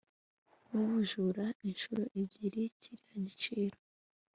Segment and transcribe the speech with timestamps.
[0.69, 3.77] nubujura inshuro ebyiri kiriya giciro